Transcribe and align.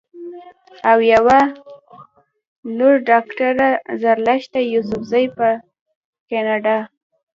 او 0.91 0.97
يوه 1.13 1.39
لورډاکټره 2.77 3.69
زرلښته 4.01 4.59
يوسفزۍ 4.73 5.25
پۀ 5.37 5.49
کنېډا 6.29 6.77